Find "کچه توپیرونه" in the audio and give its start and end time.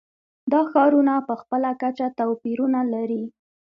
1.81-2.79